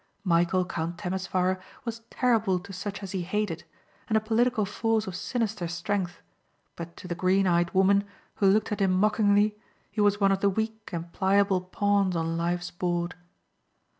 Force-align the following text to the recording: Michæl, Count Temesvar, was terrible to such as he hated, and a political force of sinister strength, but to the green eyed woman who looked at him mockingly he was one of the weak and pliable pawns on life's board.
Michæl, 0.25 0.67
Count 0.67 0.97
Temesvar, 0.97 1.61
was 1.85 2.01
terrible 2.09 2.57
to 2.59 2.73
such 2.73 3.03
as 3.03 3.11
he 3.11 3.21
hated, 3.21 3.65
and 4.09 4.17
a 4.17 4.19
political 4.19 4.65
force 4.65 5.05
of 5.05 5.15
sinister 5.15 5.67
strength, 5.67 6.23
but 6.75 6.97
to 6.97 7.07
the 7.07 7.13
green 7.13 7.45
eyed 7.45 7.69
woman 7.71 8.05
who 8.37 8.47
looked 8.49 8.71
at 8.71 8.79
him 8.81 8.93
mockingly 8.93 9.55
he 9.91 10.01
was 10.01 10.19
one 10.19 10.31
of 10.31 10.39
the 10.39 10.49
weak 10.49 10.89
and 10.91 11.13
pliable 11.13 11.61
pawns 11.61 12.15
on 12.15 12.35
life's 12.35 12.71
board. 12.71 13.13